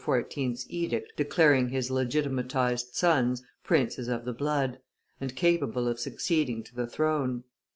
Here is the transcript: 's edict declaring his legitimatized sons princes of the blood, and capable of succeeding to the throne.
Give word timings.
's 0.35 0.65
edict 0.67 1.13
declaring 1.15 1.69
his 1.69 1.91
legitimatized 1.91 2.95
sons 2.95 3.43
princes 3.63 4.07
of 4.07 4.25
the 4.25 4.33
blood, 4.33 4.79
and 5.19 5.35
capable 5.35 5.87
of 5.87 5.99
succeeding 5.99 6.63
to 6.63 6.73
the 6.73 6.87
throne. 6.87 7.43